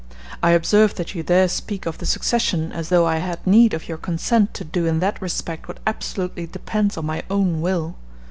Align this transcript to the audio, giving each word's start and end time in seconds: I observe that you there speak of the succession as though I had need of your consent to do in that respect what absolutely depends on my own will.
I 0.41 0.49
observe 0.53 0.95
that 0.95 1.13
you 1.13 1.21
there 1.21 1.47
speak 1.47 1.85
of 1.85 1.99
the 1.99 2.07
succession 2.07 2.71
as 2.71 2.89
though 2.89 3.05
I 3.05 3.17
had 3.17 3.45
need 3.45 3.75
of 3.75 3.87
your 3.87 3.99
consent 3.99 4.51
to 4.55 4.63
do 4.63 4.87
in 4.87 4.97
that 4.99 5.21
respect 5.21 5.67
what 5.67 5.79
absolutely 5.85 6.47
depends 6.47 6.97
on 6.97 7.05
my 7.05 7.21
own 7.29 7.61
will. 7.61 7.93